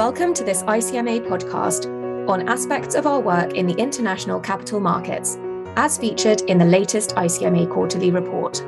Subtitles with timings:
[0.00, 1.84] Welcome to this ICMA podcast
[2.26, 5.36] on aspects of our work in the international capital markets,
[5.76, 8.64] as featured in the latest ICMA quarterly report.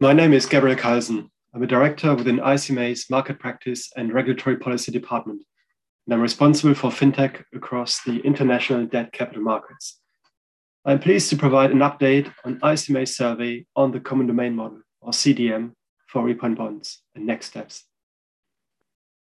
[0.00, 1.28] My name is Gabriel Callsen.
[1.54, 5.44] I'm a director within ICMA's Market Practice and Regulatory Policy Department,
[6.04, 10.00] and I'm responsible for fintech across the international debt capital markets.
[10.84, 15.12] I'm pleased to provide an update on ICMA's survey on the Common Domain Model, or
[15.12, 15.74] CDM,
[16.08, 17.84] for repo bonds and next steps.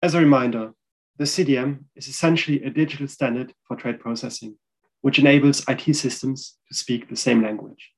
[0.06, 0.72] As a reminder,
[1.18, 4.56] the CDM is essentially a digital standard for trade processing,
[5.02, 7.90] which enables IT systems to speak the same language.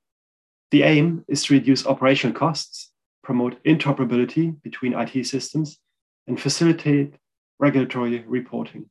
[0.71, 2.93] The aim is to reduce operational costs,
[3.25, 5.79] promote interoperability between IT systems,
[6.27, 7.15] and facilitate
[7.59, 8.89] regulatory reporting.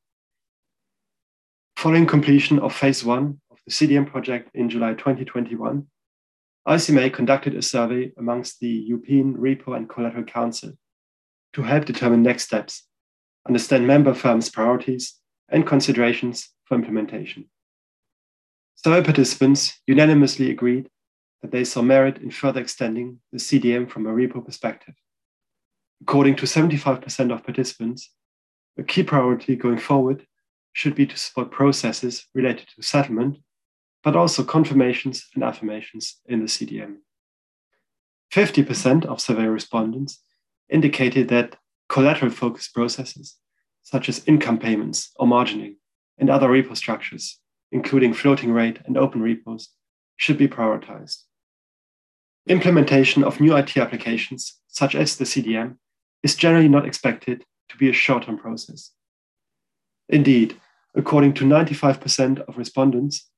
[1.78, 5.86] Following completion of phase one of the CDM project in July 2021,
[6.68, 10.72] ICMA conducted a survey amongst the European Repo and Collateral Council
[11.54, 12.82] to help determine next steps,
[13.46, 15.14] understand member firms' priorities,
[15.48, 17.48] and considerations for implementation.
[18.74, 20.88] Survey participants unanimously agreed
[21.42, 24.94] that they saw merit in further extending the CDM from a repo perspective.
[26.02, 28.10] According to 75% of participants,
[28.78, 30.26] a key priority going forward
[30.72, 33.38] should be to support processes related to settlement,
[34.04, 36.96] but also confirmations and affirmations in the CDM.
[38.32, 40.20] 50% of survey respondents
[40.68, 41.56] indicated that
[41.88, 43.36] collateral focused processes,
[43.82, 45.76] such as income payments or margining,
[46.18, 47.38] and other repo structures,
[47.72, 49.70] including floating rate and open repos,
[50.16, 51.22] should be prioritized.
[52.48, 55.76] Implementation of new IT applications, such as the CDM,
[56.22, 58.92] is generally not expected to be a short term process.
[60.08, 60.60] Indeed,
[60.94, 63.28] according to 95% of respondents,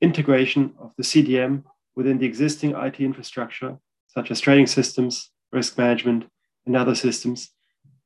[0.00, 1.62] integration of the CDM
[1.94, 6.26] within the existing IT infrastructure, such as trading systems, risk management,
[6.66, 7.50] and other systems,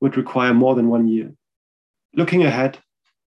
[0.00, 1.32] would require more than one year.
[2.14, 2.78] Looking ahead,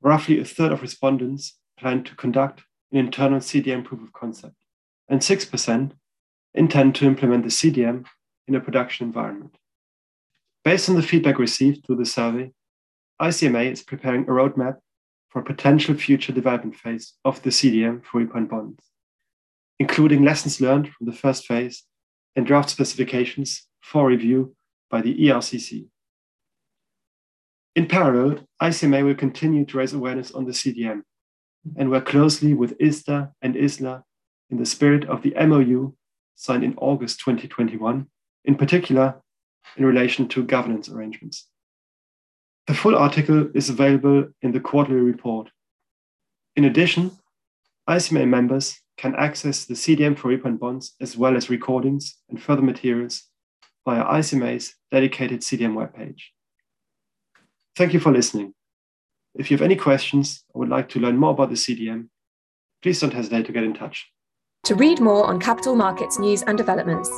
[0.03, 4.57] roughly a third of respondents plan to conduct an internal CDM proof of concept,
[5.09, 5.93] and 6%
[6.55, 8.05] intend to implement the CDM
[8.49, 9.57] in a production environment.
[10.65, 12.51] Based on the feedback received through the survey,
[13.21, 14.77] ICMA is preparing a roadmap
[15.29, 18.85] for a potential future development phase of the CDM for repo bonds,
[19.79, 21.85] including lessons learned from the first phase
[22.35, 24.55] and draft specifications for review
[24.91, 25.87] by the ERCC.
[27.77, 31.03] In parallel, ICMA will continue to raise awareness on the CDM
[31.77, 34.03] and work closely with ISDA and ISLA
[34.49, 35.95] in the spirit of the MOU
[36.37, 38.07] signed in August 2021,
[38.47, 39.21] in particular
[39.77, 41.49] in relation to governance arrangements.
[42.67, 45.51] The full article is available in the quarterly report.
[46.57, 47.11] In addition,
[47.91, 52.63] ICMA members can access the CDM for repo bonds as well as recordings and further
[52.63, 53.25] materials
[53.85, 56.23] via ICMA's dedicated CDM webpage.
[57.77, 58.55] Thank you for listening.
[59.35, 62.09] If you have any questions or would like to learn more about the CDM,
[62.83, 64.11] please don't hesitate to get in touch.
[64.65, 67.11] To read more on capital markets news and developments,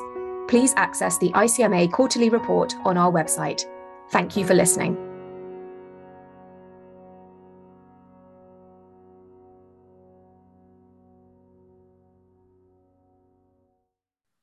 [0.48, 3.64] please access the ICMA quarterly report on our website.
[4.10, 5.07] Thank you for listening.